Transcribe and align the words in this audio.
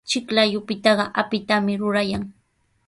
Chiklayupitaqa 0.09 1.05
apitami 1.21 1.73
rurayan. 1.81 2.23